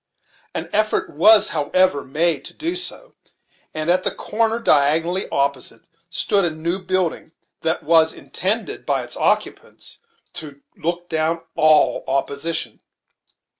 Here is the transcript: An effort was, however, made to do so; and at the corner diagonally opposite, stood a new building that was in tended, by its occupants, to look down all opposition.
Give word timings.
An 0.55 0.67
effort 0.73 1.11
was, 1.13 1.49
however, 1.49 2.03
made 2.03 2.43
to 2.45 2.55
do 2.55 2.75
so; 2.75 3.13
and 3.71 3.87
at 3.91 4.01
the 4.01 4.09
corner 4.09 4.57
diagonally 4.57 5.29
opposite, 5.29 5.83
stood 6.09 6.43
a 6.43 6.49
new 6.49 6.79
building 6.79 7.33
that 7.61 7.83
was 7.83 8.11
in 8.11 8.31
tended, 8.31 8.83
by 8.83 9.03
its 9.03 9.15
occupants, 9.15 9.99
to 10.33 10.59
look 10.75 11.07
down 11.07 11.43
all 11.55 12.03
opposition. 12.07 12.79